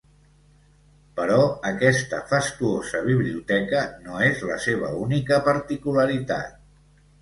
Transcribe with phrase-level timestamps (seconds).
[1.19, 1.35] Però
[1.73, 6.63] aquesta fastuosa biblioteca no és la seva única particularitat.